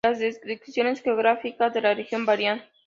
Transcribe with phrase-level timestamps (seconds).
[0.03, 2.63] Las descripciones geográficas de la región varían.